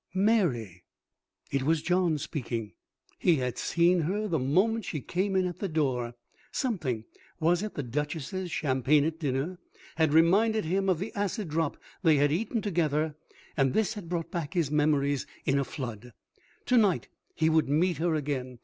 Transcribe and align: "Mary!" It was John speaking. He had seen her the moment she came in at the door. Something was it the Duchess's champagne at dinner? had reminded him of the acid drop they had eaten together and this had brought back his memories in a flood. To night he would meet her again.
"Mary!" 0.15 0.83
It 1.51 1.61
was 1.61 1.83
John 1.83 2.17
speaking. 2.17 2.73
He 3.19 3.35
had 3.35 3.59
seen 3.59 3.99
her 3.99 4.27
the 4.27 4.39
moment 4.39 4.83
she 4.83 4.99
came 4.99 5.35
in 5.35 5.45
at 5.45 5.59
the 5.59 5.67
door. 5.69 6.15
Something 6.51 7.05
was 7.39 7.61
it 7.61 7.75
the 7.75 7.83
Duchess's 7.83 8.49
champagne 8.49 9.05
at 9.05 9.19
dinner? 9.19 9.59
had 9.97 10.11
reminded 10.11 10.65
him 10.65 10.89
of 10.89 10.97
the 10.97 11.13
acid 11.13 11.49
drop 11.49 11.77
they 12.01 12.15
had 12.15 12.31
eaten 12.31 12.63
together 12.63 13.15
and 13.55 13.75
this 13.75 13.93
had 13.93 14.09
brought 14.09 14.31
back 14.31 14.55
his 14.55 14.71
memories 14.71 15.27
in 15.45 15.59
a 15.59 15.63
flood. 15.63 16.13
To 16.65 16.77
night 16.77 17.07
he 17.35 17.47
would 17.47 17.69
meet 17.69 17.97
her 17.97 18.15
again. 18.15 18.57